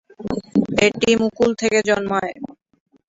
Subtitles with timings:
[0.85, 2.33] এটি মুকুল থেকে জন্মায়।